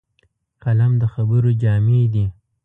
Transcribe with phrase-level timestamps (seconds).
[0.63, 2.25] قلم د خبرو جامې دي